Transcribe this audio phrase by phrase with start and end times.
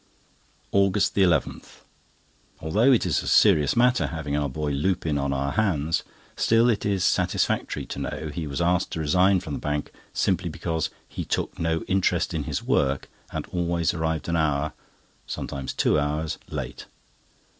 [0.71, 6.01] AUGUST 11.—Although it is a serious matter having our boy Lupin on our hands,
[6.35, 10.49] still it is satisfactory to know he was asked to resign from the Bank simply
[10.49, 14.73] because "he took no interest in his work, and always arrived an hour
[15.27, 16.87] (sometimes two hours) late."